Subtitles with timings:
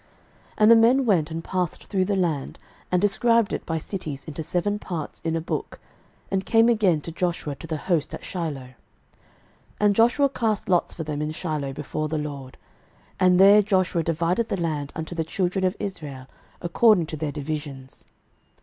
[0.53, 2.57] 06:018:009 And the men went and passed through the land,
[2.91, 5.79] and described it by cities into seven parts in a book,
[6.31, 8.61] and came again to Joshua to the host at Shiloh.
[8.69, 8.73] 06:018:010
[9.81, 12.57] And Joshua cast lots for them in Shiloh before the LORD:
[13.19, 16.25] and there Joshua divided the land unto the children of Israel
[16.63, 18.03] according to their divisions.